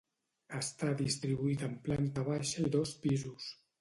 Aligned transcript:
Està 0.59 0.87
distribuït 1.01 1.65
en 1.67 1.75
planta 1.89 2.25
baixa 2.31 2.65
i 2.67 2.73
dos 2.77 2.95
pisos. 3.05 3.53